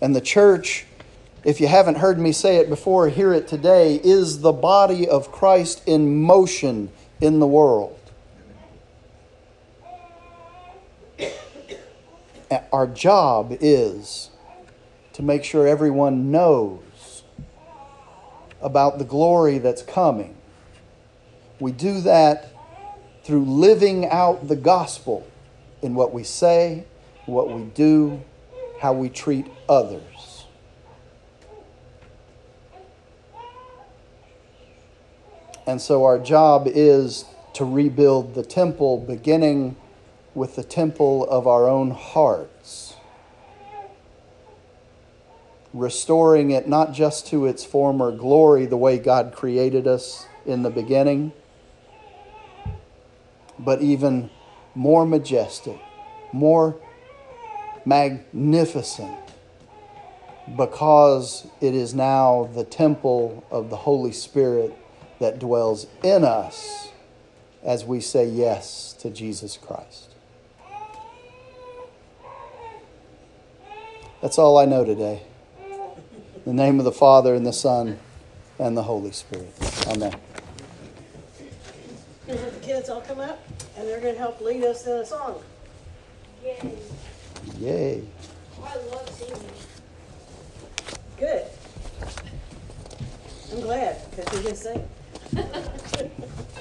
and 0.00 0.16
the 0.16 0.20
church, 0.20 0.86
if 1.44 1.60
you 1.60 1.68
haven't 1.68 1.96
heard 1.96 2.18
me 2.18 2.32
say 2.32 2.56
it 2.56 2.68
before, 2.68 3.08
hear 3.08 3.32
it 3.32 3.46
today, 3.46 4.00
is 4.02 4.40
the 4.40 4.52
body 4.52 5.08
of 5.08 5.30
Christ 5.30 5.82
in 5.86 6.22
motion 6.22 6.90
in 7.20 7.38
the 7.38 7.46
world. 7.46 7.96
Our 12.72 12.86
job 12.86 13.56
is 13.60 14.30
to 15.12 15.22
make 15.22 15.44
sure 15.44 15.66
everyone 15.68 16.30
knows 16.30 16.80
about 18.62 18.98
the 18.98 19.04
glory 19.04 19.58
that's 19.58 19.82
coming. 19.82 20.36
We 21.58 21.72
do 21.72 22.00
that 22.02 22.48
through 23.22 23.44
living 23.44 24.06
out 24.06 24.48
the 24.48 24.56
gospel 24.56 25.26
in 25.82 25.94
what 25.94 26.12
we 26.12 26.24
say, 26.24 26.84
what 27.26 27.50
we 27.50 27.62
do, 27.62 28.22
how 28.80 28.92
we 28.92 29.08
treat 29.08 29.46
others. 29.68 30.44
And 35.66 35.80
so 35.80 36.04
our 36.04 36.18
job 36.18 36.66
is 36.66 37.26
to 37.54 37.64
rebuild 37.64 38.34
the 38.34 38.42
temple 38.42 38.98
beginning 38.98 39.76
with 40.34 40.56
the 40.56 40.64
temple 40.64 41.28
of 41.28 41.46
our 41.46 41.68
own 41.68 41.90
hearts, 41.90 42.89
restoring 45.72 46.50
it 46.50 46.68
not 46.68 46.92
just 46.92 47.26
to 47.28 47.46
its 47.46 47.64
former 47.64 48.10
glory, 48.10 48.66
the 48.66 48.76
way 48.76 48.98
God 48.98 49.32
created 49.32 49.86
us 49.86 50.26
in 50.44 50.62
the 50.62 50.70
beginning, 50.70 51.32
but 53.58 53.80
even 53.80 54.30
more 54.74 55.06
majestic, 55.06 55.78
more 56.32 56.76
magnificent, 57.84 59.16
because 60.56 61.46
it 61.60 61.74
is 61.74 61.94
now 61.94 62.50
the 62.54 62.64
temple 62.64 63.44
of 63.50 63.70
the 63.70 63.76
Holy 63.76 64.12
Spirit 64.12 64.76
that 65.20 65.38
dwells 65.38 65.86
in 66.02 66.24
us 66.24 66.88
as 67.62 67.84
we 67.84 68.00
say 68.00 68.26
yes 68.26 68.94
to 68.94 69.10
Jesus 69.10 69.56
Christ. 69.56 70.14
That's 74.22 74.38
all 74.38 74.58
I 74.58 74.64
know 74.64 74.84
today. 74.84 75.22
In 76.46 76.56
the 76.56 76.62
name 76.62 76.78
of 76.78 76.86
the 76.86 76.92
Father, 76.92 77.34
and 77.34 77.44
the 77.44 77.52
Son, 77.52 77.98
and 78.58 78.74
the 78.74 78.82
Holy 78.82 79.12
Spirit. 79.12 79.52
Amen. 79.88 80.14
The 82.26 82.36
kids 82.62 82.88
all 82.88 83.02
come 83.02 83.20
up, 83.20 83.38
and 83.76 83.86
they're 83.86 84.00
gonna 84.00 84.16
help 84.16 84.40
lead 84.40 84.64
us 84.64 84.86
in 84.86 84.92
a 84.92 85.04
song. 85.04 85.42
Yay. 86.42 86.78
Yay. 87.58 88.02
Oh, 88.58 88.64
I 88.64 88.76
love 88.90 89.10
singing. 89.10 89.50
Good. 91.18 91.44
I'm 93.52 93.60
glad, 93.60 93.96
because 94.10 94.32
we 94.38 94.46
can 94.46 94.56
sing. 94.56 94.88